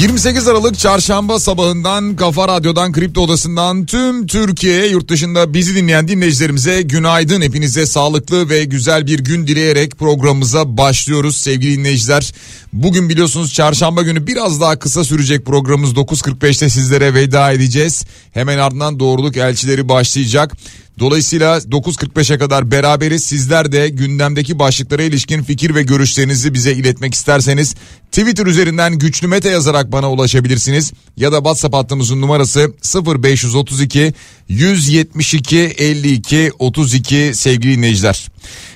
[0.00, 6.82] ...28 Aralık çarşamba sabahından Kafa Radyo'dan Kripto Odası'ndan tüm Türkiye yurt dışında bizi dinleyen dinleyicilerimize
[6.82, 7.42] günaydın.
[7.42, 12.32] Hepinize sağlıklı ve güzel bir gün dileyerek programımıza başlıyoruz sevgili dinleyiciler.
[12.72, 18.04] Bugün biliyorsunuz çarşamba günü biraz daha kısa sürecek programımız 9.45'te sizlere veda edeceğiz.
[18.32, 20.56] Hemen ardından doğruluk elçileri başlayacak.
[21.00, 23.24] Dolayısıyla 9.45'e kadar beraberiz.
[23.24, 27.74] Sizler de gündemdeki başlıklara ilişkin fikir ve görüşlerinizi bize iletmek isterseniz
[28.12, 30.92] Twitter üzerinden güçlü mete yazarak bana ulaşabilirsiniz.
[31.16, 32.72] Ya da WhatsApp hattımızın numarası
[33.06, 34.14] 0532
[34.48, 38.28] 172 52 32 sevgili dinleyiciler.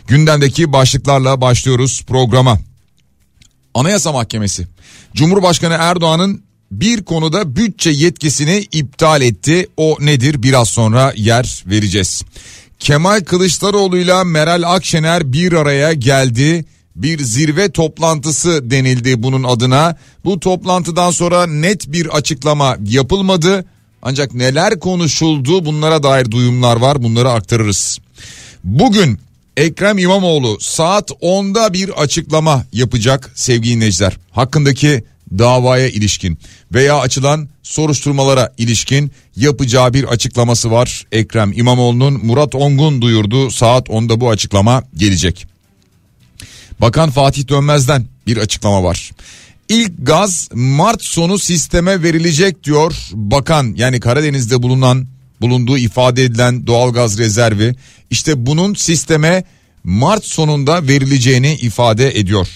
[0.07, 2.59] Gündemdeki başlıklarla başlıyoruz programa.
[3.75, 4.67] Anayasa Mahkemesi
[5.15, 9.69] Cumhurbaşkanı Erdoğan'ın bir konuda bütçe yetkisini iptal etti.
[9.77, 12.23] O nedir biraz sonra yer vereceğiz.
[12.79, 16.65] Kemal Kılıçdaroğlu ile Meral Akşener bir araya geldi.
[16.97, 19.97] Bir zirve toplantısı denildi bunun adına.
[20.25, 23.65] Bu toplantıdan sonra net bir açıklama yapılmadı.
[24.03, 27.98] Ancak neler konuşuldu bunlara dair duyumlar var bunları aktarırız.
[28.65, 29.19] Bugün
[29.57, 34.17] Ekrem İmamoğlu saat 10'da bir açıklama yapacak sevgili dinleyiciler.
[34.31, 35.05] Hakkındaki
[35.39, 36.39] davaya ilişkin
[36.73, 41.07] veya açılan soruşturmalara ilişkin yapacağı bir açıklaması var.
[41.13, 45.47] Ekrem İmamoğlu'nun Murat Ongun duyurdu saat 10'da bu açıklama gelecek.
[46.81, 49.11] Bakan Fatih Dönmez'den bir açıklama var.
[49.69, 55.07] İlk gaz Mart sonu sisteme verilecek diyor bakan yani Karadeniz'de bulunan
[55.41, 57.75] bulunduğu ifade edilen doğalgaz rezervi
[58.11, 59.45] işte bunun sisteme
[59.85, 62.48] Mart sonunda verileceğini ifade ediyor.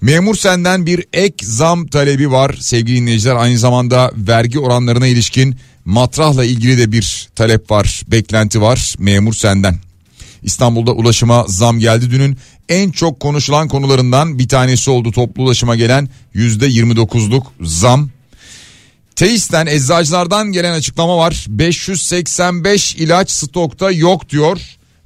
[0.00, 3.36] Memur senden bir ek zam talebi var sevgili dinleyiciler.
[3.36, 9.78] Aynı zamanda vergi oranlarına ilişkin matrahla ilgili de bir talep var, beklenti var memur senden.
[10.42, 12.38] İstanbul'da ulaşıma zam geldi dünün
[12.68, 18.10] en çok konuşulan konularından bir tanesi oldu toplu ulaşıma gelen %29'luk zam.
[19.16, 24.60] Teis'ten eczacılardan gelen açıklama var 585 ilaç stokta yok diyor.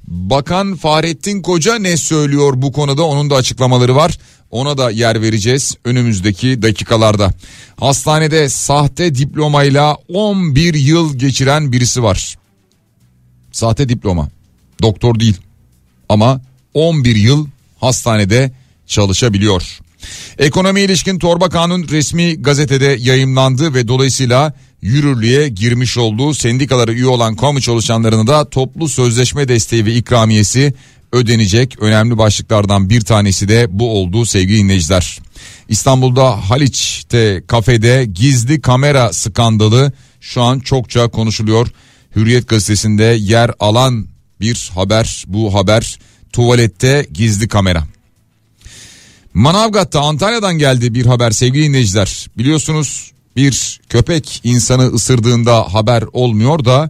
[0.09, 4.17] Bakan Fahrettin Koca ne söylüyor bu konuda onun da açıklamaları var.
[4.51, 7.33] Ona da yer vereceğiz önümüzdeki dakikalarda.
[7.79, 12.37] Hastanede sahte diplomayla 11 yıl geçiren birisi var.
[13.51, 14.29] Sahte diploma.
[14.81, 15.37] Doktor değil.
[16.09, 16.41] Ama
[16.73, 17.47] 11 yıl
[17.79, 18.51] hastanede
[18.87, 19.79] çalışabiliyor.
[20.37, 27.35] Ekonomi ilişkin torba kanun resmi gazetede yayımlandı ve dolayısıyla yürürlüğe girmiş olduğu sendikalara üye olan
[27.35, 30.73] kamu çalışanlarına da toplu sözleşme desteği ve ikramiyesi
[31.11, 35.19] ödenecek önemli başlıklardan bir tanesi de bu oldu sevgili dinleyiciler.
[35.69, 41.67] İstanbul'da Haliç'te kafede gizli kamera skandalı şu an çokça konuşuluyor.
[42.15, 44.07] Hürriyet gazetesinde yer alan
[44.41, 45.99] bir haber bu haber
[46.33, 47.83] tuvalette gizli kamera.
[49.33, 52.27] Manavgat'ta Antalya'dan geldi bir haber sevgili dinleyiciler.
[52.37, 56.89] Biliyorsunuz bir köpek insanı ısırdığında haber olmuyor da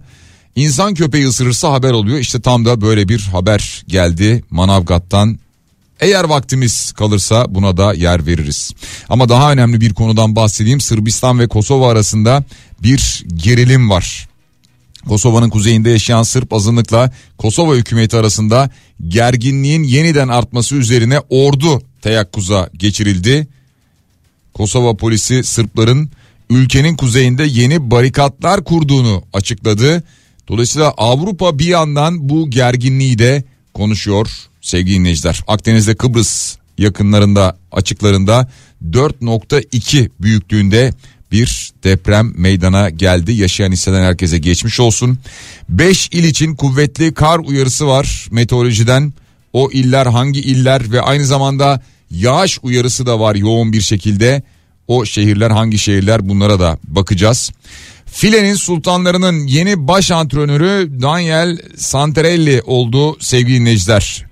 [0.55, 2.19] insan köpeği ısırırsa haber oluyor.
[2.19, 5.39] İşte tam da böyle bir haber geldi Manavgat'tan.
[5.99, 8.71] Eğer vaktimiz kalırsa buna da yer veririz.
[9.09, 10.81] Ama daha önemli bir konudan bahsedeyim.
[10.81, 12.43] Sırbistan ve Kosova arasında
[12.83, 14.29] bir gerilim var.
[15.07, 18.69] Kosova'nın kuzeyinde yaşayan Sırp azınlıkla Kosova hükümeti arasında
[19.07, 23.47] gerginliğin yeniden artması üzerine ordu teyakkuza geçirildi.
[24.53, 26.09] Kosova polisi Sırpların
[26.49, 30.03] ülkenin kuzeyinde yeni barikatlar kurduğunu açıkladı.
[30.47, 33.43] Dolayısıyla Avrupa bir yandan bu gerginliği de
[33.73, 34.29] konuşuyor
[34.61, 35.43] sevgili dinleyiciler.
[35.47, 38.49] Akdeniz'de Kıbrıs yakınlarında açıklarında
[38.91, 40.93] 4.2 büyüklüğünde
[41.31, 43.31] bir deprem meydana geldi.
[43.31, 45.19] Yaşayan hisseden herkese geçmiş olsun.
[45.69, 49.13] 5 il için kuvvetli kar uyarısı var meteorolojiden.
[49.53, 51.81] O iller hangi iller ve aynı zamanda
[52.11, 54.43] yağış uyarısı da var yoğun bir şekilde.
[54.87, 57.51] O şehirler hangi şehirler bunlara da bakacağız.
[58.05, 64.25] Filenin sultanlarının yeni baş antrenörü Daniel Santarelli oldu sevgili dinleyiciler.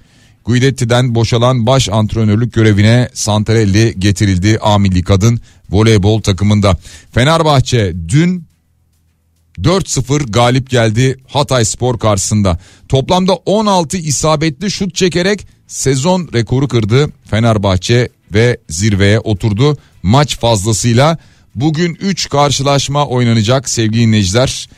[0.46, 5.40] Guidetti'den boşalan baş antrenörlük görevine Santarelli getirildi A kadın
[5.70, 6.78] voleybol takımında.
[7.12, 8.47] Fenerbahçe dün
[9.62, 12.59] 4-0 galip geldi Hatay Spor karşısında.
[12.89, 19.77] Toplamda 16 isabetli şut çekerek sezon rekoru kırdı Fenerbahçe ve zirveye oturdu.
[20.04, 21.18] Maç fazlasıyla
[21.57, 24.69] Bugün 3 karşılaşma oynanacak sevgili dinleyiciler.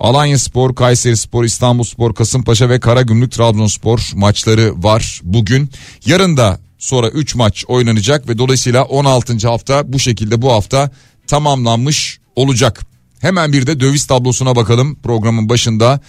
[0.00, 5.70] Alanya Spor, Kayseri Spor, İstanbul Spor, Kasımpaşa ve Karagümrük Trabzonspor maçları var bugün.
[6.06, 9.48] Yarın da sonra 3 maç oynanacak ve dolayısıyla 16.
[9.48, 10.90] hafta bu şekilde bu hafta
[11.26, 12.80] tamamlanmış olacak.
[13.20, 16.00] Hemen bir de döviz tablosuna bakalım programın başında.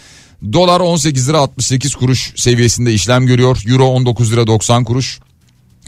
[0.53, 3.61] Dolar 18 lira 68 kuruş seviyesinde işlem görüyor.
[3.67, 5.19] Euro 19 lira 90 kuruş.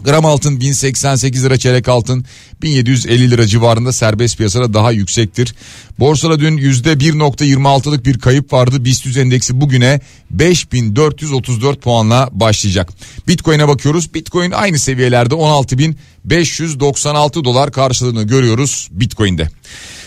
[0.04, 2.26] Gram altın 1088 lira çeyrek altın
[2.62, 5.56] 1750 lira civarında serbest piyasada daha yüksektir.
[6.00, 8.86] Borsada dün %1.26'lık bir kayıp vardı.
[8.86, 10.00] BIST endeksi bugüne
[10.32, 12.90] 5434 puanla başlayacak.
[13.28, 14.14] Bitcoin'e bakıyoruz.
[14.14, 19.50] Bitcoin aynı seviyelerde 16596 dolar karşılığını görüyoruz Bitcoin'de.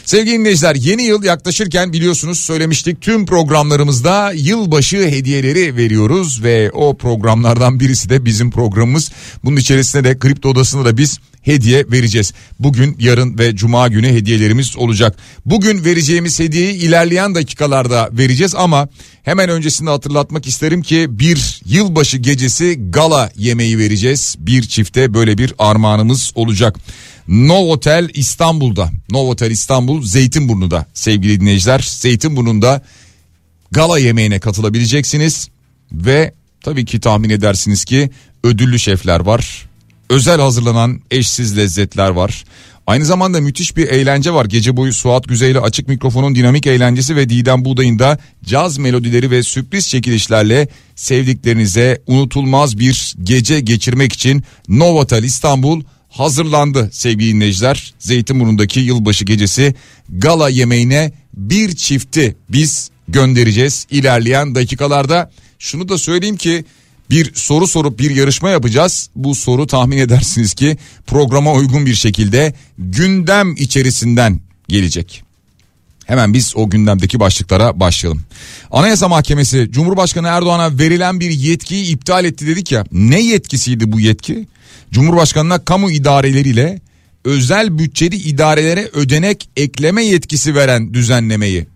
[0.04, 7.80] Sevgili dinleyiciler yeni yıl yaklaşırken biliyorsunuz söylemiştik tüm programlarımızda yılbaşı hediyeleri veriyoruz ve o programlardan
[7.80, 9.12] birisi de bizim programımız.
[9.44, 12.32] Bunun içerisinde de kripto odasında da biz hediye vereceğiz.
[12.58, 15.16] Bugün, yarın ve cuma günü hediyelerimiz olacak.
[15.46, 18.88] Bugün vereceğimiz hediyeyi ilerleyen dakikalarda vereceğiz ama
[19.24, 24.36] hemen öncesinde hatırlatmak isterim ki bir yılbaşı gecesi gala yemeği vereceğiz.
[24.38, 26.76] Bir çifte böyle bir armağanımız olacak.
[27.28, 28.90] Novotel İstanbul'da.
[29.10, 31.86] Novotel İstanbul Zeytinburnu'da sevgili dinleyiciler.
[31.88, 32.82] Zeytinburnu'nda
[33.70, 35.48] gala yemeğine katılabileceksiniz
[35.92, 36.34] ve
[36.64, 38.10] tabii ki tahmin edersiniz ki
[38.44, 39.68] ödüllü şefler var.
[40.10, 42.44] Özel hazırlanan eşsiz lezzetler var.
[42.86, 44.44] Aynı zamanda müthiş bir eğlence var.
[44.44, 49.42] Gece boyu Suat Güzeyli açık mikrofonun dinamik eğlencesi ve Didem Buğday'ın da caz melodileri ve
[49.42, 57.94] sürpriz çekilişlerle sevdiklerinize unutulmaz bir gece geçirmek için Novotel İstanbul hazırlandı sevgili dinleyiciler.
[57.98, 59.74] Zeytinburnu'ndaki yılbaşı gecesi
[60.08, 65.30] gala yemeğine bir çifti biz göndereceğiz ilerleyen dakikalarda.
[65.58, 66.64] Şunu da söyleyeyim ki
[67.10, 69.08] bir soru sorup bir yarışma yapacağız.
[69.16, 75.22] Bu soru tahmin edersiniz ki programa uygun bir şekilde gündem içerisinden gelecek.
[76.06, 78.22] Hemen biz o gündemdeki başlıklara başlayalım.
[78.70, 82.84] Anayasa Mahkemesi Cumhurbaşkanı Erdoğan'a verilen bir yetkiyi iptal etti dedik ya.
[82.92, 84.46] Ne yetkisiydi bu yetki?
[84.92, 86.80] Cumhurbaşkanına kamu idareleriyle
[87.24, 91.66] özel bütçeli idarelere ödenek ekleme yetkisi veren düzenlemeyi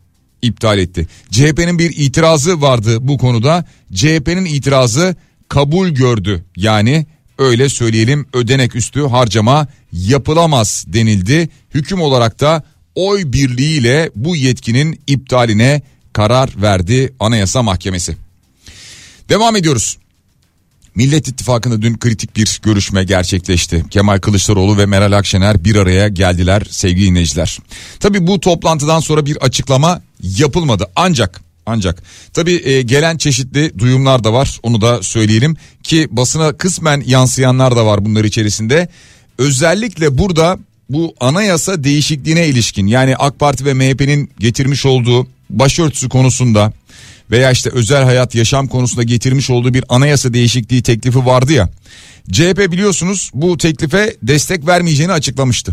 [0.42, 1.06] iptal etti.
[1.30, 3.64] CHP'nin bir itirazı vardı bu konuda.
[3.94, 5.16] CHP'nin itirazı
[5.48, 6.44] kabul gördü.
[6.56, 7.06] Yani
[7.38, 11.48] öyle söyleyelim ödenek üstü harcama yapılamaz denildi.
[11.74, 12.62] Hüküm olarak da
[12.94, 15.82] oy birliğiyle bu yetkinin iptaline
[16.12, 18.16] karar verdi Anayasa Mahkemesi.
[19.28, 19.98] Devam ediyoruz.
[20.94, 23.84] Millet İttifakı'nda dün kritik bir görüşme gerçekleşti.
[23.90, 27.58] Kemal Kılıçdaroğlu ve Meral Akşener bir araya geldiler sevgili dinleyiciler.
[28.00, 34.32] Tabi bu toplantıdan sonra bir açıklama yapılmadı ancak ancak tabi e, gelen çeşitli duyumlar da
[34.32, 38.88] var onu da söyleyelim ki basına kısmen yansıyanlar da var bunlar içerisinde.
[39.38, 40.58] Özellikle burada
[40.90, 46.72] bu anayasa değişikliğine ilişkin yani AK Parti ve MHP'nin getirmiş olduğu başörtüsü konusunda
[47.30, 51.68] veya işte özel hayat yaşam konusunda getirmiş olduğu bir anayasa değişikliği teklifi vardı ya.
[52.32, 55.72] CHP biliyorsunuz bu teklife destek vermeyeceğini açıklamıştı.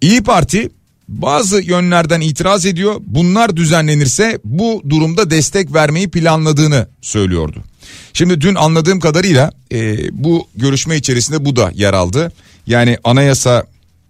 [0.00, 0.68] İyi Parti
[1.08, 2.94] bazı yönlerden itiraz ediyor.
[3.06, 7.64] Bunlar düzenlenirse bu durumda destek vermeyi planladığını söylüyordu.
[8.12, 12.32] Şimdi dün anladığım kadarıyla e, bu görüşme içerisinde bu da yer aldı.
[12.66, 13.66] Yani anayasa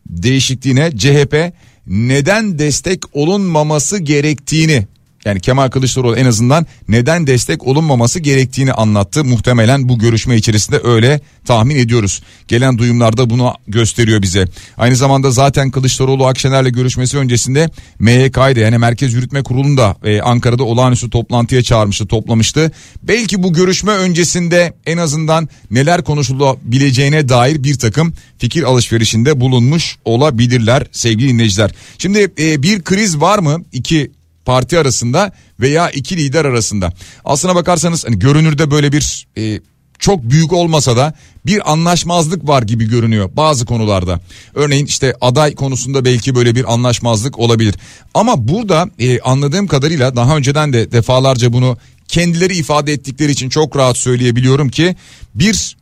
[0.06, 1.52] değişikliğine CHP
[1.86, 4.86] neden destek olunmaması gerektiğini
[5.26, 9.24] yani Kemal Kılıçdaroğlu en azından neden destek olunmaması gerektiğini anlattı.
[9.24, 12.22] Muhtemelen bu görüşme içerisinde öyle tahmin ediyoruz.
[12.48, 14.44] Gelen duyumlarda bunu gösteriyor bize.
[14.76, 20.64] Aynı zamanda zaten Kılıçdaroğlu Akşener'le görüşmesi öncesinde MYK'ydı yani Merkez Yürütme Kurulu'nu da e, Ankara'da
[20.64, 22.72] olağanüstü toplantıya çağırmıştı, toplamıştı.
[23.02, 30.86] Belki bu görüşme öncesinde en azından neler konuşulabileceğine dair bir takım fikir alışverişinde bulunmuş olabilirler
[30.92, 31.70] sevgili dinleyiciler.
[31.98, 33.62] Şimdi e, bir kriz var mı?
[33.72, 34.10] İki
[34.46, 36.92] parti arasında veya iki lider arasında.
[37.24, 39.60] Aslına bakarsanız hani görünürde böyle bir e,
[39.98, 41.14] çok büyük olmasa da
[41.46, 44.20] bir anlaşmazlık var gibi görünüyor bazı konularda.
[44.54, 47.74] Örneğin işte aday konusunda belki böyle bir anlaşmazlık olabilir.
[48.14, 53.76] Ama burada e, anladığım kadarıyla daha önceden de defalarca bunu kendileri ifade ettikleri için çok
[53.76, 54.96] rahat söyleyebiliyorum ki
[55.34, 55.76] bir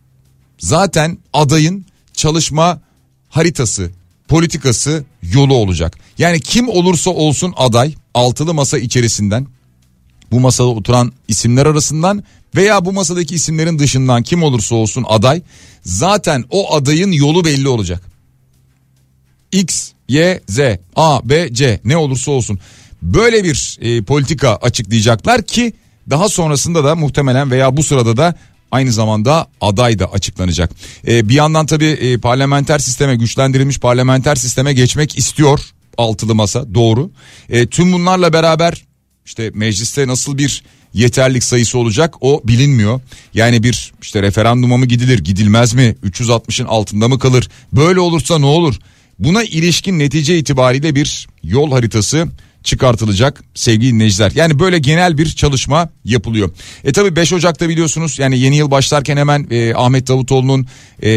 [0.58, 2.80] zaten adayın çalışma
[3.28, 3.90] haritası,
[4.28, 5.98] politikası, yolu olacak.
[6.18, 9.46] Yani kim olursa olsun aday altılı masa içerisinden
[10.30, 12.24] bu masada oturan isimler arasından
[12.56, 15.42] veya bu masadaki isimlerin dışından kim olursa olsun aday
[15.82, 18.02] zaten o adayın yolu belli olacak.
[19.52, 20.60] X, Y, Z,
[20.96, 22.58] A, B, C ne olursa olsun
[23.02, 25.72] böyle bir e, politika açıklayacaklar ki
[26.10, 28.34] daha sonrasında da muhtemelen veya bu sırada da
[28.74, 30.70] aynı zamanda aday da açıklanacak.
[31.08, 35.60] E, bir yandan tabii e, parlamenter sisteme güçlendirilmiş parlamenter sisteme geçmek istiyor
[35.98, 37.10] altılı masa doğru.
[37.50, 38.84] E, tüm bunlarla beraber
[39.24, 40.62] işte mecliste nasıl bir
[40.94, 43.00] yeterlik sayısı olacak o bilinmiyor.
[43.34, 48.46] Yani bir işte referanduma mı gidilir gidilmez mi 360'ın altında mı kalır böyle olursa ne
[48.46, 48.74] olur
[49.18, 52.28] buna ilişkin netice itibariyle bir yol haritası
[52.64, 54.32] çıkartılacak sevgili dinleyiciler.
[54.34, 56.50] Yani böyle genel bir çalışma yapılıyor.
[56.84, 60.66] E tabi 5 Ocak'ta biliyorsunuz yani yeni yıl başlarken hemen e, Ahmet Davutoğlu'nun
[61.02, 61.10] e,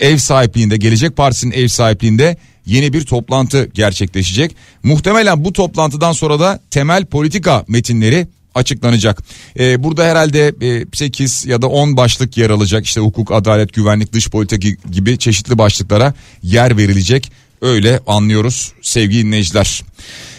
[0.00, 2.36] ev sahipliğinde Gelecek Partisi'nin ev sahipliğinde
[2.66, 4.56] yeni bir toplantı gerçekleşecek.
[4.82, 9.22] Muhtemelen bu toplantıdan sonra da temel politika metinleri açıklanacak.
[9.58, 12.86] Ee, burada herhalde e, 8 ya da 10 başlık yer alacak.
[12.86, 17.32] İşte hukuk, adalet, güvenlik, dış politika gibi çeşitli başlıklara yer verilecek.
[17.60, 19.82] Öyle anlıyoruz sevgili dinleyiciler.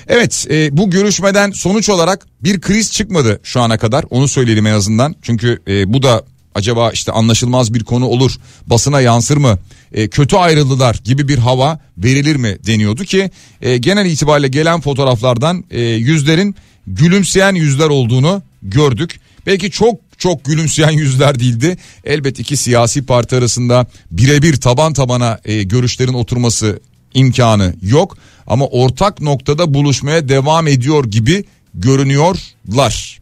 [0.08, 4.74] Evet e, bu görüşmeden sonuç olarak bir kriz çıkmadı şu ana kadar onu söyleyelim en
[4.74, 5.16] azından.
[5.22, 6.24] Çünkü e, bu da
[6.56, 8.32] acaba işte anlaşılmaz bir konu olur
[8.68, 9.60] basına yansır mı
[9.94, 13.32] e, kötü ayrıldılar gibi bir hava verilir mi deniyordu ki
[13.62, 16.56] e, genel itibariyle gelen fotoğraflardan e, yüzlerin
[16.88, 19.20] gülümseyen yüzler olduğunu gördük.
[19.46, 21.78] Belki çok çok gülümseyen yüzler değildi.
[22.06, 26.80] Elbet iki siyasi parti arasında birebir taban tabana e, görüşlerin oturması
[27.14, 28.18] imkanı yok.
[28.48, 33.22] Ama ortak noktada buluşmaya devam ediyor gibi görünüyorlar.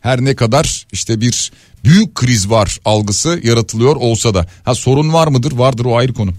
[0.00, 1.52] Her ne kadar işte bir
[1.84, 4.46] büyük kriz var algısı yaratılıyor olsa da.
[4.64, 5.52] Ha sorun var mıdır?
[5.52, 6.30] Vardır o ayrı konu.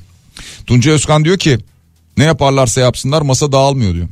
[0.68, 1.58] Tunca Özkan diyor ki
[2.18, 4.08] ne yaparlarsa yapsınlar masa dağılmıyor diyor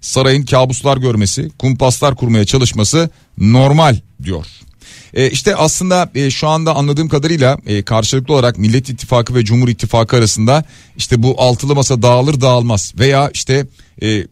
[0.00, 4.46] sarayın kabuslar görmesi, kumpaslar kurmaya çalışması normal diyor.
[5.14, 9.68] E işte aslında e, şu anda anladığım kadarıyla e, karşılıklı olarak Millet İttifakı ve Cumhur
[9.68, 10.64] İttifakı arasında
[10.96, 13.66] işte bu altılı masa dağılır dağılmaz veya işte
[14.02, 14.26] e,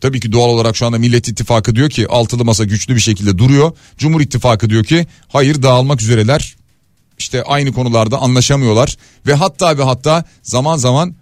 [0.00, 3.38] tabii ki doğal olarak şu anda Millet İttifakı diyor ki altılı masa güçlü bir şekilde
[3.38, 3.72] duruyor.
[3.98, 6.56] Cumhur İttifakı diyor ki hayır dağılmak üzereler.
[7.18, 11.14] İşte aynı konularda anlaşamıyorlar ve hatta ve hatta zaman zaman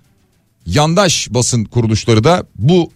[0.66, 2.92] yandaş basın kuruluşları da bu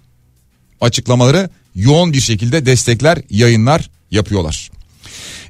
[0.80, 4.70] açıklamaları yoğun bir şekilde destekler yayınlar yapıyorlar.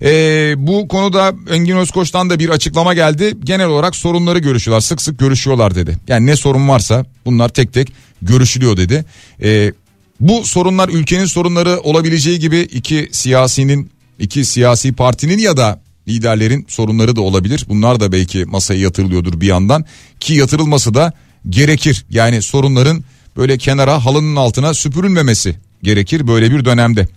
[0.02, 3.34] Ee, bu konuda Engin Özkoç'tan da bir açıklama geldi.
[3.44, 5.98] Genel olarak sorunları görüşüyorlar sık sık görüşüyorlar dedi.
[6.08, 7.92] Yani ne sorun varsa bunlar tek tek
[8.22, 9.04] görüşülüyor dedi.
[9.42, 9.72] Ee,
[10.20, 17.16] bu sorunlar ülkenin sorunları olabileceği gibi iki siyasinin iki siyasi partinin ya da liderlerin sorunları
[17.16, 17.66] da olabilir.
[17.68, 19.84] Bunlar da belki masaya yatırılıyordur bir yandan
[20.20, 21.12] ki yatırılması da
[21.48, 22.04] gerekir.
[22.10, 23.04] Yani sorunların
[23.36, 27.08] böyle kenara halının altına süpürülmemesi gerekir böyle bir dönemde.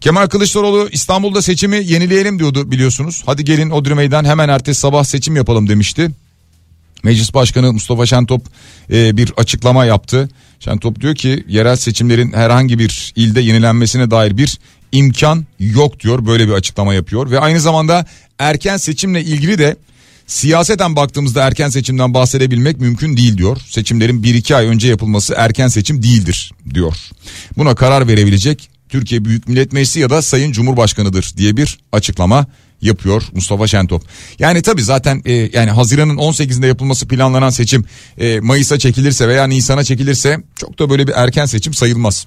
[0.00, 3.22] Kemal Kılıçdaroğlu İstanbul'da seçimi yenileyelim diyordu biliyorsunuz.
[3.26, 6.10] Hadi gelin Odri Meydan hemen ertesi sabah seçim yapalım demişti.
[7.02, 8.42] Meclis Başkanı Mustafa Şentop
[8.92, 10.28] e, bir açıklama yaptı.
[10.60, 14.58] Şentop diyor ki yerel seçimlerin herhangi bir ilde yenilenmesine dair bir
[14.92, 16.26] imkan yok diyor.
[16.26, 18.06] Böyle bir açıklama yapıyor ve aynı zamanda
[18.38, 19.76] erken seçimle ilgili de
[20.28, 23.58] Siyaseten baktığımızda erken seçimden bahsedebilmek mümkün değil diyor.
[23.68, 26.96] Seçimlerin 1-2 ay önce yapılması erken seçim değildir diyor.
[27.56, 32.46] Buna karar verebilecek Türkiye Büyük Millet Meclisi ya da Sayın Cumhurbaşkanıdır diye bir açıklama
[32.82, 34.02] yapıyor Mustafa Şentop.
[34.38, 37.84] Yani tabi zaten e, yani Haziran'ın 18'inde yapılması planlanan seçim
[38.18, 42.26] e, Mayıs'a çekilirse veya Nisan'a çekilirse çok da böyle bir erken seçim sayılmaz.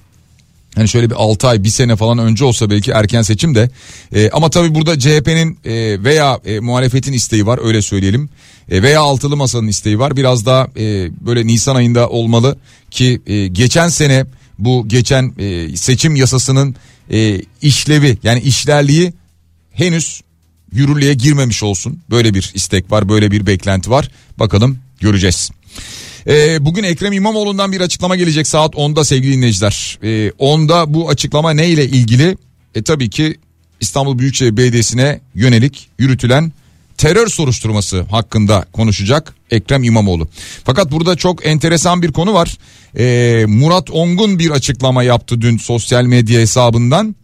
[0.74, 3.70] Hani şöyle bir 6 ay bir sene falan önce olsa belki erken seçim de.
[4.14, 8.28] E, ama tabii burada CHP'nin e, veya e, muhalefetin isteği var öyle söyleyelim.
[8.70, 10.16] E, veya altılı masanın isteği var.
[10.16, 12.56] Biraz daha e, böyle Nisan ayında olmalı
[12.90, 14.26] ki e, geçen sene
[14.58, 16.76] bu geçen e, seçim yasasının
[17.10, 19.12] e, işlevi yani işlerliği
[19.72, 20.22] henüz
[20.72, 22.00] yürürlüğe girmemiş olsun.
[22.10, 24.10] Böyle bir istek var böyle bir beklenti var.
[24.38, 25.50] Bakalım göreceğiz.
[26.26, 29.98] E, bugün Ekrem İmamoğlu'ndan bir açıklama gelecek saat 10'da sevgili dinleyiciler.
[30.02, 32.36] E, ee, 10'da bu açıklama ne ile ilgili?
[32.74, 33.36] E, tabii ki
[33.80, 36.52] İstanbul Büyükşehir Belediyesi'ne yönelik yürütülen
[36.98, 40.28] terör soruşturması hakkında konuşacak Ekrem İmamoğlu.
[40.64, 42.58] Fakat burada çok enteresan bir konu var.
[42.98, 47.16] Ee, Murat Ongun bir açıklama yaptı dün sosyal medya hesabından.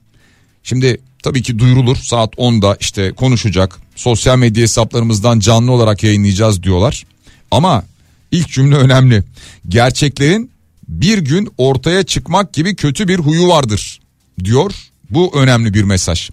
[0.62, 3.78] Şimdi tabii ki duyurulur saat 10'da işte konuşacak.
[3.96, 7.04] Sosyal medya hesaplarımızdan canlı olarak yayınlayacağız diyorlar.
[7.50, 7.84] Ama
[8.32, 9.24] İlk cümle önemli.
[9.68, 10.50] Gerçeklerin
[10.88, 14.00] bir gün ortaya çıkmak gibi kötü bir huyu vardır
[14.44, 14.74] diyor.
[15.10, 16.30] Bu önemli bir mesaj.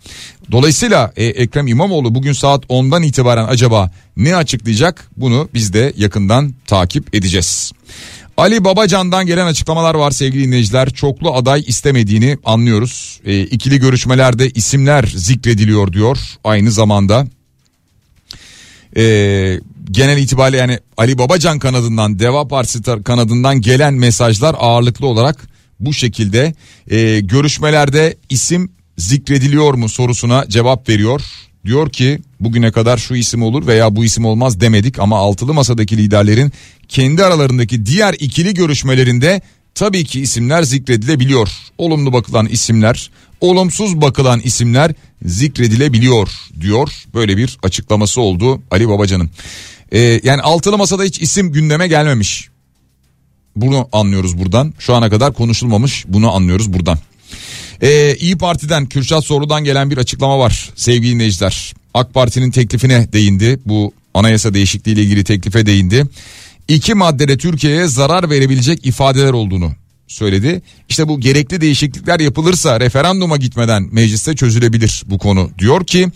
[0.51, 6.53] Dolayısıyla e, Ekrem İmamoğlu bugün saat 10'dan itibaren acaba ne açıklayacak bunu biz de yakından
[6.67, 7.71] takip edeceğiz.
[8.37, 10.89] Ali Babacan'dan gelen açıklamalar var sevgili dinleyiciler.
[10.89, 13.19] Çoklu aday istemediğini anlıyoruz.
[13.25, 17.27] E, ikili görüşmelerde isimler zikrediliyor diyor aynı zamanda.
[18.97, 19.59] E,
[19.91, 25.47] genel itibariyle yani Ali Babacan kanadından Deva Partisi kanadından gelen mesajlar ağırlıklı olarak
[25.79, 26.53] bu şekilde
[26.91, 31.21] e, görüşmelerde isim zikrediliyor mu sorusuna cevap veriyor.
[31.65, 35.97] diyor ki bugüne kadar şu isim olur veya bu isim olmaz demedik ama altılı masadaki
[35.97, 36.51] liderlerin
[36.87, 39.41] kendi aralarındaki diğer ikili görüşmelerinde
[39.75, 41.49] tabii ki isimler zikredilebiliyor.
[41.77, 43.11] Olumlu bakılan isimler,
[43.41, 44.93] olumsuz bakılan isimler
[45.25, 46.29] zikredilebiliyor
[46.61, 46.89] diyor.
[47.13, 49.29] Böyle bir açıklaması oldu Ali Babacan'ın.
[49.91, 52.49] Ee, yani altılı masada hiç isim gündeme gelmemiş.
[53.55, 54.73] Bunu anlıyoruz buradan.
[54.79, 56.99] Şu ana kadar konuşulmamış bunu anlıyoruz buradan.
[57.81, 61.73] Ee, İyi Parti'den Kürşat Soru'dan gelen bir açıklama var sevgili dinleyiciler.
[61.93, 63.59] AK Parti'nin teklifine değindi.
[63.65, 66.05] Bu anayasa değişikliği ile ilgili teklife değindi.
[66.67, 69.71] İki maddede Türkiye'ye zarar verebilecek ifadeler olduğunu
[70.07, 70.61] söyledi.
[70.89, 76.07] İşte bu gerekli değişiklikler yapılırsa referanduma gitmeden mecliste çözülebilir bu konu diyor ki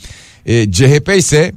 [0.46, 1.54] e, CHP ise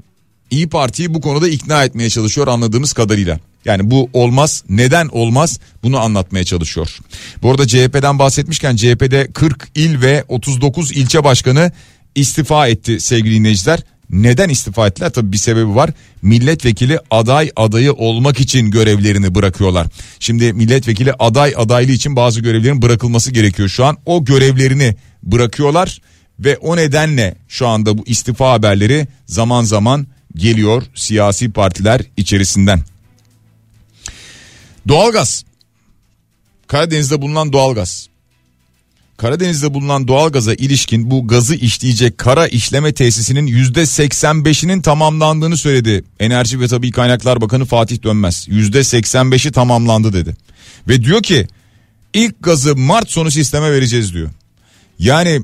[0.53, 3.39] İyi Parti'yi bu konuda ikna etmeye çalışıyor anladığımız kadarıyla.
[3.65, 6.99] Yani bu olmaz neden olmaz bunu anlatmaya çalışıyor.
[7.43, 11.73] Bu arada CHP'den bahsetmişken CHP'de 40 il ve 39 ilçe başkanı
[12.15, 13.81] istifa etti sevgili dinleyiciler.
[14.11, 15.11] Neden istifa ettiler?
[15.11, 15.91] Tabii bir sebebi var.
[16.23, 19.87] Milletvekili aday adayı olmak için görevlerini bırakıyorlar.
[20.21, 23.97] Şimdi milletvekili aday adaylığı için bazı görevlerin bırakılması gerekiyor şu an.
[24.07, 26.01] O görevlerini bırakıyorlar
[26.39, 32.81] ve o nedenle şu anda bu istifa haberleri zaman zaman geliyor siyasi partiler içerisinden.
[34.89, 35.45] Doğalgaz.
[36.67, 38.09] Karadeniz'de bulunan doğalgaz.
[39.17, 46.05] Karadeniz'de bulunan doğalgaza ilişkin bu gazı işleyecek kara işleme tesisinin yüzde 85'inin tamamlandığını söyledi.
[46.21, 48.47] Enerji ve Tabi Kaynaklar Bakanı Fatih Dönmez.
[48.49, 50.37] Yüzde 85'i tamamlandı dedi.
[50.89, 51.47] Ve diyor ki
[52.15, 54.31] ilk gazı Mart sonu sisteme vereceğiz diyor.
[54.99, 55.43] Yani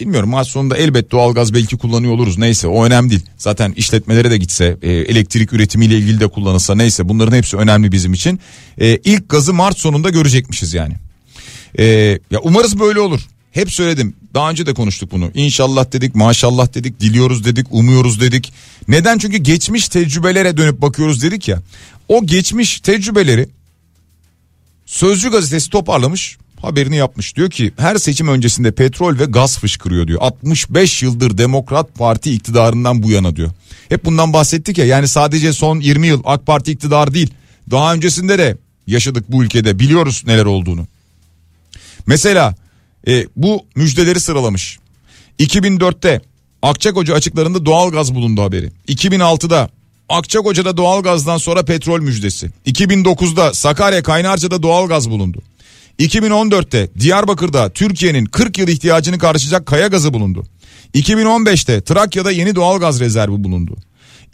[0.00, 3.22] Bilmiyorum Mart sonunda elbet doğalgaz belki kullanıyor oluruz neyse o önemli değil.
[3.36, 8.12] Zaten işletmelere de gitse e, elektrik üretimiyle ilgili de kullanılsa neyse bunların hepsi önemli bizim
[8.12, 8.40] için.
[8.78, 10.94] E, ilk gazı Mart sonunda görecekmişiz yani.
[11.78, 11.84] E,
[12.30, 13.20] ya umarız böyle olur.
[13.52, 15.30] Hep söyledim daha önce de konuştuk bunu.
[15.34, 18.52] İnşallah dedik maşallah dedik diliyoruz dedik umuyoruz dedik.
[18.88, 21.62] Neden çünkü geçmiş tecrübelere dönüp bakıyoruz dedik ya.
[22.08, 23.48] O geçmiş tecrübeleri
[24.90, 27.36] Sözcü gazetesi toparlamış haberini yapmış.
[27.36, 30.18] Diyor ki her seçim öncesinde petrol ve gaz fışkırıyor diyor.
[30.22, 33.50] 65 yıldır Demokrat Parti iktidarından bu yana diyor.
[33.88, 37.30] Hep bundan bahsettik ya yani sadece son 20 yıl AK Parti iktidarı değil.
[37.70, 40.86] Daha öncesinde de yaşadık bu ülkede biliyoruz neler olduğunu.
[42.06, 42.54] Mesela
[43.08, 44.78] e, bu müjdeleri sıralamış.
[45.38, 46.20] 2004'te
[46.62, 48.70] Akçakoca açıklarında doğal gaz bulundu haberi.
[48.88, 49.70] 2006'da
[50.08, 52.50] Akçakoca'da doğal gazdan sonra petrol müjdesi.
[52.66, 55.42] 2009'da Sakarya Kaynarca'da doğal gaz bulundu.
[56.00, 60.46] 2014'te Diyarbakır'da Türkiye'nin 40 yıl ihtiyacını karşılayacak kaya gazı bulundu.
[60.94, 63.76] 2015'te Trakya'da yeni doğal gaz rezervi bulundu.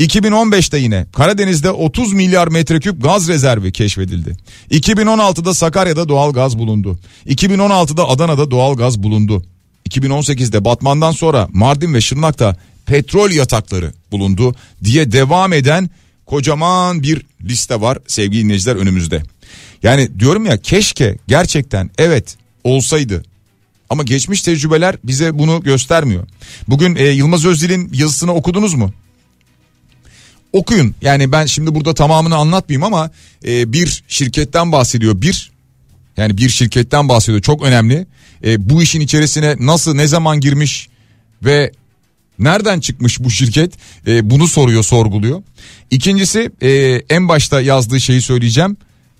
[0.00, 4.36] 2015'te yine Karadeniz'de 30 milyar metreküp gaz rezervi keşfedildi.
[4.70, 6.98] 2016'da Sakarya'da doğal gaz bulundu.
[7.26, 9.42] 2016'da Adana'da doğal gaz bulundu.
[9.90, 15.90] 2018'de Batman'dan sonra Mardin ve Şırnak'ta petrol yatakları bulundu diye devam eden
[16.26, 19.22] kocaman bir liste var sevgili dinleyiciler önümüzde.
[19.82, 23.22] Yani diyorum ya keşke gerçekten evet olsaydı
[23.90, 26.26] ama geçmiş tecrübeler bize bunu göstermiyor.
[26.68, 28.92] Bugün e, Yılmaz Özdil'in yazısını okudunuz mu?
[30.52, 33.10] Okuyun yani ben şimdi burada tamamını anlatmayayım ama
[33.46, 35.50] e, bir şirketten bahsediyor bir
[36.16, 38.06] yani bir şirketten bahsediyor çok önemli.
[38.44, 40.88] E, bu işin içerisine nasıl ne zaman girmiş
[41.42, 41.72] ve
[42.38, 43.72] nereden çıkmış bu şirket
[44.06, 45.42] e, bunu soruyor sorguluyor.
[45.90, 46.68] İkincisi e,
[47.10, 48.76] en başta yazdığı şeyi söyleyeceğim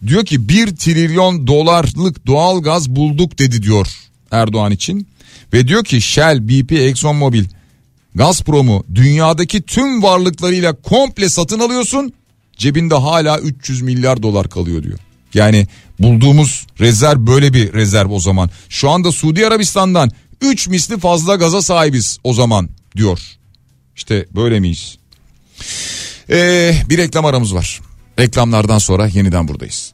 [0.07, 3.89] Diyor ki 1 trilyon dolarlık doğal gaz bulduk dedi diyor
[4.31, 5.09] Erdoğan için.
[5.53, 7.45] Ve diyor ki Shell, BP, ExxonMobil,
[8.15, 12.13] Gazprom'u dünyadaki tüm varlıklarıyla komple satın alıyorsun.
[12.57, 14.99] Cebinde hala 300 milyar dolar kalıyor diyor.
[15.35, 15.67] Yani
[15.99, 18.51] bulduğumuz rezerv böyle bir rezerv o zaman.
[18.69, 23.21] Şu anda Suudi Arabistan'dan 3 misli fazla gaza sahibiz o zaman diyor.
[23.97, 24.99] İşte böyle miyiz?
[26.31, 27.81] Ee, bir reklam aramız var.
[28.19, 29.93] Reklamlardan sonra yeniden buradayız.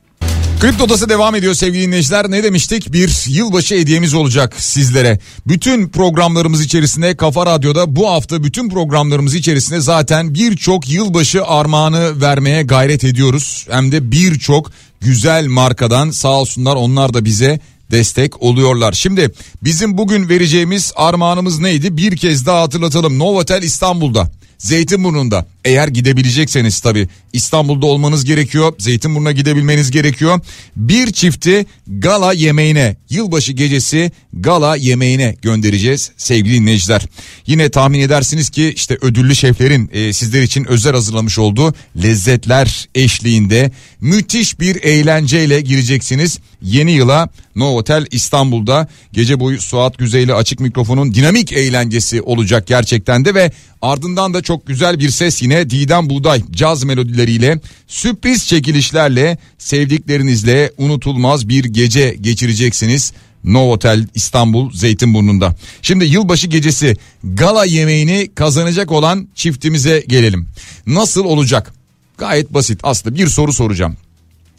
[0.60, 2.30] Kripto Odası devam ediyor sevgili dinleyiciler.
[2.30, 2.92] Ne demiştik?
[2.92, 5.18] Bir yılbaşı hediyemiz olacak sizlere.
[5.46, 12.62] Bütün programlarımız içerisinde Kafa Radyo'da bu hafta bütün programlarımız içerisinde zaten birçok yılbaşı armağanı vermeye
[12.62, 13.66] gayret ediyoruz.
[13.70, 18.92] Hem de birçok güzel markadan sağ olsunlar onlar da bize destek oluyorlar.
[18.92, 19.30] Şimdi
[19.62, 21.96] bizim bugün vereceğimiz armağanımız neydi?
[21.96, 23.18] Bir kez daha hatırlatalım.
[23.18, 24.30] Novotel İstanbul'da.
[24.62, 28.72] Zeytinburnu'nda Eğer gidebilecekseniz tabi İstanbul'da olmanız gerekiyor.
[28.78, 30.40] Zeytinburnu'na gidebilmeniz gerekiyor.
[30.76, 37.02] Bir çifti gala yemeğine yılbaşı gecesi gala yemeğine göndereceğiz sevgili dinleyiciler.
[37.46, 43.70] Yine tahmin edersiniz ki işte ödüllü şeflerin e, sizler için özel hazırlamış olduğu lezzetler eşliğinde
[44.00, 46.38] müthiş bir eğlenceyle gireceksiniz.
[46.62, 53.34] Yeni yıla Novotel İstanbul'da gece boyu Suat Güzeyli açık mikrofonun dinamik eğlencesi olacak gerçekten de
[53.34, 60.72] ve ardından da çok güzel bir ses yine Didem Buğday caz melodileriyle sürpriz çekilişlerle sevdiklerinizle
[60.78, 63.12] unutulmaz bir gece geçireceksiniz.
[63.44, 65.56] Novotel İstanbul Zeytinburnu'nda.
[65.82, 70.48] Şimdi yılbaşı gecesi gala yemeğini kazanacak olan çiftimize gelelim.
[70.86, 71.74] Nasıl olacak?
[72.18, 73.96] Gayet basit aslında bir soru soracağım.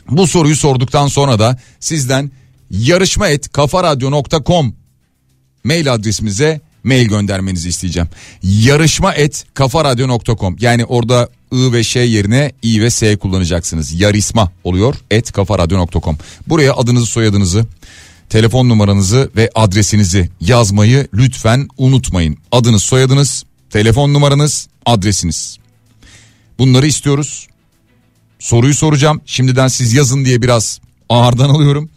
[0.09, 2.31] Bu soruyu sorduktan sonra da sizden
[2.71, 4.75] yarışma et kafaradyo.com
[5.63, 8.09] mail adresimize mail göndermenizi isteyeceğim.
[8.43, 14.01] Yarışma et kafaradyo.com yani orada I ve Ş yerine İ ve S kullanacaksınız.
[14.01, 16.17] Yarisma oluyor et kafaradyo.com.
[16.47, 17.65] Buraya adınızı soyadınızı
[18.29, 22.37] telefon numaranızı ve adresinizi yazmayı lütfen unutmayın.
[22.51, 25.57] Adınız soyadınız telefon numaranız adresiniz.
[26.59, 27.47] Bunları istiyoruz.
[28.43, 29.21] Soruyu soracağım.
[29.25, 30.79] Şimdiden siz yazın diye biraz
[31.09, 31.89] ağırdan alıyorum.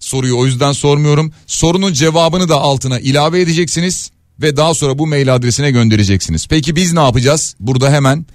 [0.00, 1.32] Soruyu o yüzden sormuyorum.
[1.46, 4.10] Sorunun cevabını da altına ilave edeceksiniz
[4.40, 6.46] ve daha sonra bu mail adresine göndereceksiniz.
[6.46, 7.54] Peki biz ne yapacağız?
[7.60, 8.26] Burada hemen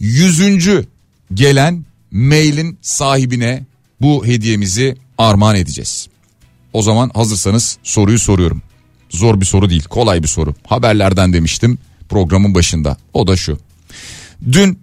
[0.00, 0.86] yüzüncü
[1.34, 3.64] gelen mailin sahibine
[4.00, 6.08] bu hediyemizi armağan edeceğiz.
[6.72, 8.62] O zaman hazırsanız soruyu soruyorum.
[9.10, 10.54] Zor bir soru değil, kolay bir soru.
[10.66, 12.96] Haberlerden demiştim programın başında.
[13.14, 13.58] O da şu.
[14.52, 14.78] Dün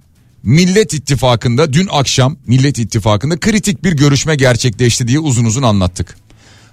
[0.46, 6.18] Millet İttifakı'nda dün akşam Millet İttifakı'nda kritik bir görüşme gerçekleşti diye uzun uzun anlattık.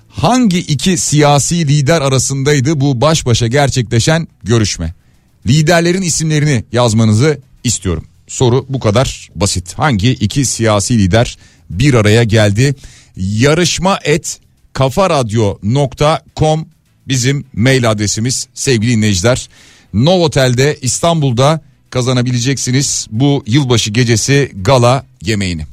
[0.09, 4.95] Hangi iki siyasi lider arasındaydı bu baş başa gerçekleşen görüşme?
[5.47, 8.05] Liderlerin isimlerini yazmanızı istiyorum.
[8.29, 9.75] Soru bu kadar basit.
[9.79, 11.39] Hangi iki siyasi lider
[11.71, 12.75] bir araya geldi?
[13.17, 14.41] Yarışma et
[14.73, 16.69] kafaradyo.com
[17.09, 19.49] bizim mail adresimiz sevgili dinleyiciler.
[19.95, 21.61] Novotel'de İstanbul'da
[21.93, 25.67] kazanabileceksiniz bu yılbaşı gecesi gala yemeğini.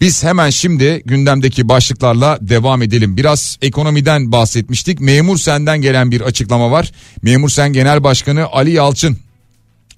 [0.00, 3.16] Biz hemen şimdi gündemdeki başlıklarla devam edelim.
[3.16, 5.00] Biraz ekonomiden bahsetmiştik.
[5.00, 6.92] Memur Sen'den gelen bir açıklama var.
[7.22, 9.18] Memur Sen Genel Başkanı Ali Yalçın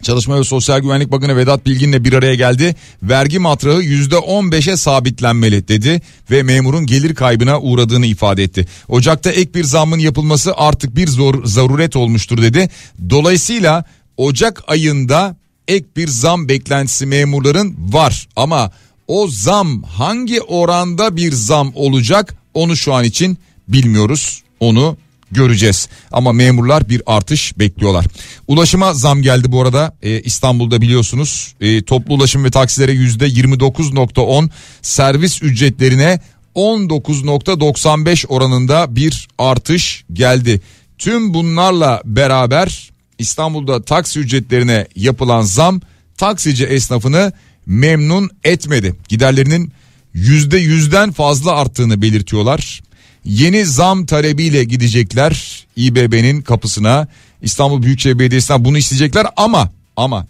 [0.02, 2.76] Çalışma ve Sosyal Güvenlik Bakanı Vedat Bilgin'le bir araya geldi.
[3.02, 8.66] Vergi matrahı %15'e sabitlenmeli dedi ve memurun gelir kaybına uğradığını ifade etti.
[8.88, 12.68] Ocakta ek bir zammın yapılması artık bir zor zaruret olmuştur dedi.
[13.10, 13.84] Dolayısıyla
[14.18, 15.36] Ocak ayında
[15.68, 18.70] ek bir zam beklentisi memurların var ama
[19.08, 24.42] o zam hangi oranda bir zam olacak onu şu an için bilmiyoruz.
[24.60, 24.96] Onu
[25.30, 25.88] göreceğiz.
[26.12, 28.06] Ama memurlar bir artış bekliyorlar.
[28.48, 34.50] Ulaşıma zam geldi bu arada ee, İstanbul'da biliyorsunuz ee, toplu ulaşım ve taksilere yüzde 29.10
[34.82, 36.20] servis ücretlerine
[36.54, 40.60] 19.95 oranında bir artış geldi.
[40.98, 45.80] Tüm bunlarla beraber İstanbul'da taksi ücretlerine yapılan zam
[46.16, 47.32] taksici esnafını
[47.66, 48.94] memnun etmedi.
[49.08, 49.72] Giderlerinin
[50.14, 52.80] yüzde yüzden fazla arttığını belirtiyorlar.
[53.24, 57.08] Yeni zam talebiyle gidecekler İBB'nin kapısına
[57.42, 60.26] İstanbul Büyükşehir Belediyesi'nden bunu isteyecekler ama ama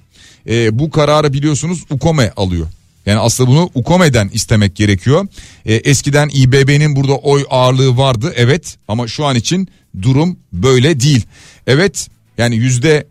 [0.48, 2.66] e, bu kararı biliyorsunuz UKOME alıyor.
[3.07, 5.27] Yani aslında bunu UKOME'den istemek gerekiyor.
[5.66, 9.68] E, eskiden İBB'nin burada oy ağırlığı vardı evet ama şu an için
[10.03, 11.22] durum böyle değil.
[11.66, 13.07] Evet yani yüzde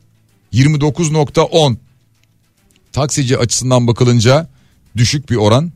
[0.53, 1.75] 29.10
[2.91, 4.47] taksici açısından bakılınca
[4.97, 5.71] düşük bir oran.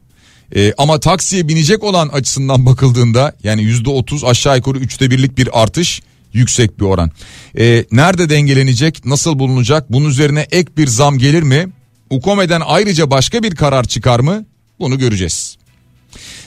[0.56, 5.62] Ee, ama taksiye binecek olan açısından bakıldığında yani yüzde otuz aşağı yukarı üçte birlik bir
[5.62, 6.02] artış
[6.34, 7.12] yüksek bir oran.
[7.60, 11.70] Ee, nerede dengelenecek nasıl bulunacak bunun üzerine ek bir zam gelir mi?
[12.10, 14.46] Ukome'den ayrıca başka bir karar çıkar mı?
[14.80, 15.58] Bunu göreceğiz.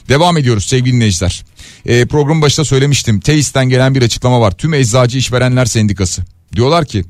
[0.08, 1.44] Devam ediyoruz sevgili dinleyiciler.
[1.86, 3.20] Ee, program başında söylemiştim.
[3.20, 4.50] TEİS'ten gelen bir açıklama var.
[4.50, 6.22] Tüm Eczacı İşverenler Sendikası.
[6.56, 7.04] Diyorlar ki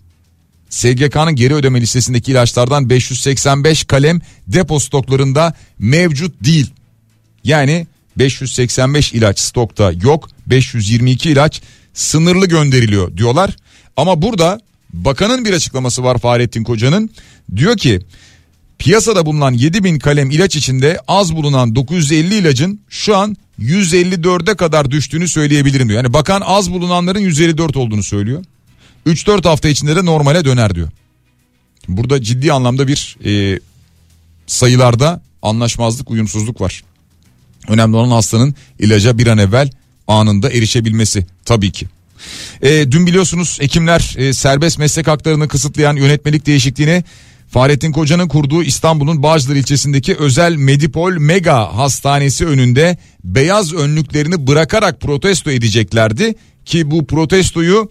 [0.70, 6.70] SGK'nın geri ödeme listesindeki ilaçlardan 585 kalem depo stoklarında mevcut değil.
[7.44, 7.86] Yani
[8.18, 11.62] 585 ilaç stokta yok 522 ilaç
[11.94, 13.56] sınırlı gönderiliyor diyorlar.
[13.96, 14.60] Ama burada
[14.92, 17.10] bakanın bir açıklaması var Fahrettin Koca'nın
[17.56, 18.00] diyor ki
[18.78, 25.28] piyasada bulunan 7000 kalem ilaç içinde az bulunan 950 ilacın şu an 154'e kadar düştüğünü
[25.28, 26.02] söyleyebilirim diyor.
[26.02, 28.44] Yani bakan az bulunanların 154 olduğunu söylüyor.
[29.06, 30.88] 3-4 hafta içinde de normale döner diyor.
[31.88, 33.60] Burada ciddi anlamda bir e,
[34.46, 36.84] sayılarda anlaşmazlık, uyumsuzluk var.
[37.68, 39.70] Önemli olan hastanın ilaca bir an evvel
[40.08, 41.86] anında erişebilmesi tabii ki.
[42.62, 47.04] E, dün biliyorsunuz hekimler e, serbest meslek haklarını kısıtlayan yönetmelik değişikliğine
[47.48, 55.50] Fahrettin Koca'nın kurduğu İstanbul'un Bağcılar ilçesindeki özel Medipol Mega Hastanesi önünde beyaz önlüklerini bırakarak protesto
[55.50, 57.90] edeceklerdi ki bu protestoyu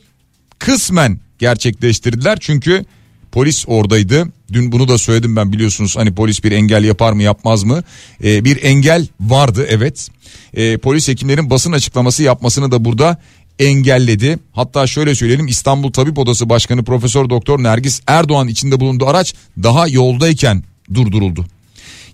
[0.66, 2.86] kısmen gerçekleştirdiler çünkü
[3.32, 4.28] polis oradaydı.
[4.54, 7.84] Dün bunu da söyledim ben biliyorsunuz hani polis bir engel yapar mı yapmaz mı?
[8.24, 10.10] Ee, bir engel vardı evet.
[10.54, 13.18] Ee, polis hekimlerin basın açıklaması yapmasını da burada
[13.60, 14.40] engelledi.
[14.52, 19.88] Hatta şöyle söyleyelim İstanbul Tabip Odası Başkanı Profesör Doktor Nergis Erdoğan içinde bulunduğu araç daha
[19.88, 21.46] yoldayken durduruldu.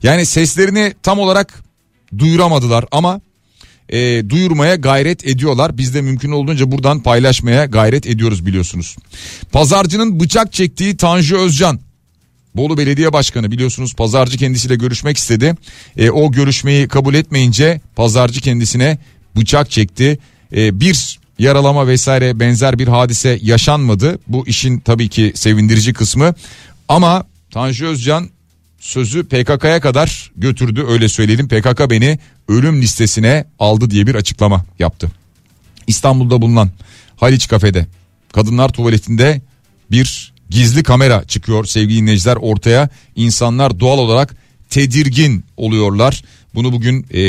[0.03, 1.63] Yani seslerini tam olarak
[2.17, 3.21] duyuramadılar ama
[3.89, 5.77] e, duyurmaya gayret ediyorlar.
[5.77, 8.95] Biz de mümkün olduğunca buradan paylaşmaya gayret ediyoruz biliyorsunuz.
[9.51, 11.79] Pazarcının bıçak çektiği Tanju Özcan
[12.55, 15.55] Bolu Belediye Başkanı biliyorsunuz pazarcı kendisiyle görüşmek istedi.
[15.97, 18.97] E, o görüşmeyi kabul etmeyince pazarcı kendisine
[19.35, 20.19] bıçak çekti.
[20.55, 24.19] E, bir yaralama vesaire benzer bir hadise yaşanmadı.
[24.27, 26.33] Bu işin tabii ki sevindirici kısmı.
[26.87, 28.29] Ama Tanju Özcan
[28.79, 31.47] sözü PKK'ya kadar götürdü öyle söyleyelim.
[31.47, 35.11] PKK beni ölüm listesine aldı diye bir açıklama yaptı.
[35.87, 36.69] İstanbul'da bulunan
[37.19, 37.87] Haliç kafede
[38.33, 39.41] kadınlar tuvaletinde
[39.91, 42.89] bir gizli kamera çıkıyor sevgili dinleyiciler ortaya.
[43.15, 44.35] insanlar doğal olarak
[44.69, 46.23] tedirgin oluyorlar.
[46.55, 47.21] Bunu bugün e,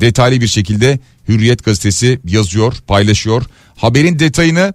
[0.00, 0.98] detaylı bir şekilde
[1.28, 3.44] Hürriyet gazetesi yazıyor, paylaşıyor.
[3.76, 4.74] Haberin detayını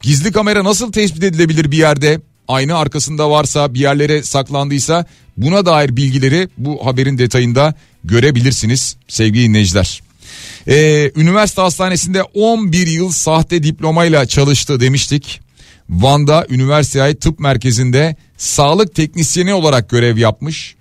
[0.00, 2.20] gizli kamera nasıl tespit edilebilir bir yerde?
[2.50, 5.04] Ayna arkasında varsa bir yerlere saklandıysa
[5.36, 10.02] buna dair bilgileri bu haberin detayında görebilirsiniz sevgili dinleyiciler.
[10.68, 15.40] Ee, üniversite hastanesinde 11 yıl sahte diplomayla çalıştı demiştik.
[15.90, 20.74] Van'da üniversiteye ait tıp merkezinde sağlık teknisyeni olarak görev yapmış.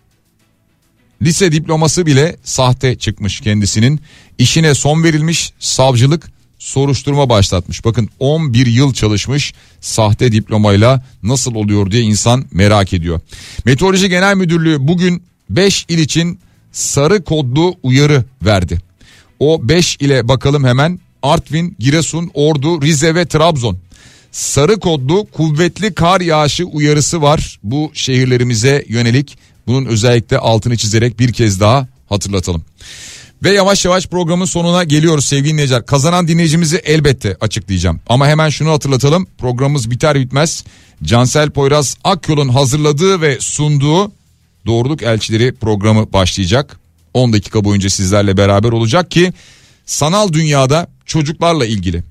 [1.22, 4.00] Lise diploması bile sahte çıkmış kendisinin.
[4.38, 7.86] İşine son verilmiş savcılık soruşturma başlatmış.
[7.86, 13.22] Bakın 11 yıl çalışmış sahte diplomayla nasıl oluyor diye insan merak ediyor.
[13.66, 16.40] Meteoroloji Genel Müdürlüğü bugün 5 il için
[16.72, 18.78] sarı kodlu uyarı verdi.
[19.40, 23.78] O 5 ile bakalım hemen Artvin, Giresun, Ordu, Rize ve Trabzon.
[24.32, 29.38] Sarı kodlu kuvvetli kar yağışı uyarısı var bu şehirlerimize yönelik.
[29.68, 32.64] Bunun özellikle altını çizerek bir kez daha hatırlatalım.
[33.44, 35.86] Ve yavaş yavaş programın sonuna geliyoruz sevgili dinleyiciler.
[35.86, 38.00] Kazanan dinleyicimizi elbette açıklayacağım.
[38.08, 39.28] Ama hemen şunu hatırlatalım.
[39.38, 40.64] Programımız biter bitmez.
[41.04, 44.12] Cansel Poyraz Akyol'un hazırladığı ve sunduğu
[44.66, 46.80] Doğruluk Elçileri programı başlayacak.
[47.14, 49.34] 10 dakika boyunca sizlerle beraber olacak ki
[49.86, 52.04] sanal dünyada çocuklarla ilgili.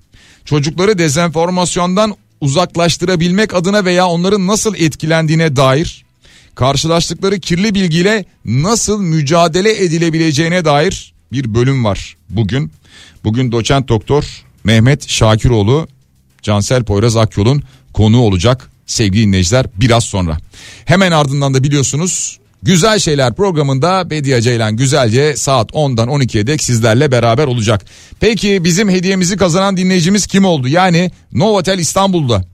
[0.45, 6.05] Çocukları dezenformasyondan uzaklaştırabilmek adına veya onların nasıl etkilendiğine dair
[6.55, 12.73] karşılaştıkları kirli bilgiyle nasıl mücadele edilebileceğine dair bir bölüm var bugün.
[13.25, 15.89] Bugün doçent doktor Mehmet Şakiroğlu
[16.43, 17.63] Cansel Poyraz Akyol'un
[17.93, 20.39] konuğu olacak sevgili dinleyiciler biraz sonra.
[20.85, 27.13] Hemen ardından da biliyorsunuz Güzel Şeyler programında Bediye Ceylan güzelce saat 10'dan 12'ye dek sizlerle
[27.13, 27.85] beraber olacak.
[28.21, 30.69] Peki bizim hediyemizi kazanan dinleyicimiz kim oldu?
[30.69, 32.45] Yani Novotel İstanbul'da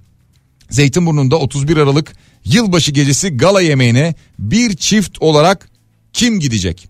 [0.70, 2.12] Zeytinburnu'nda 31 Aralık
[2.44, 5.68] yılbaşı gecesi gala yemeğine bir çift olarak
[6.12, 6.88] kim gidecek?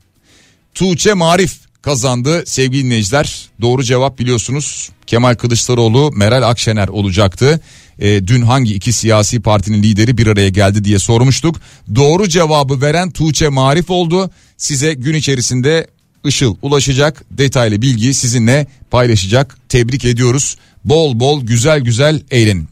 [0.75, 3.49] Tuğçe Marif kazandı sevgili dinleyiciler.
[3.61, 7.61] Doğru cevap biliyorsunuz Kemal Kılıçdaroğlu, Meral Akşener olacaktı.
[7.99, 11.61] E, dün hangi iki siyasi partinin lideri bir araya geldi diye sormuştuk.
[11.95, 14.31] Doğru cevabı veren Tuğçe Marif oldu.
[14.57, 15.87] Size gün içerisinde
[16.25, 19.57] Işıl ulaşacak detaylı bilgiyi sizinle paylaşacak.
[19.69, 20.57] Tebrik ediyoruz.
[20.85, 22.69] Bol bol güzel güzel eğlenin.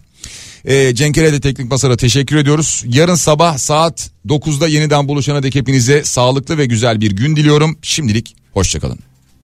[0.64, 2.84] E, Cenkere de Teknik Masar'a teşekkür ediyoruz.
[2.86, 7.78] Yarın sabah saat 9'da yeniden buluşana dek hepinize sağlıklı ve güzel bir gün diliyorum.
[7.82, 8.98] Şimdilik hoşçakalın.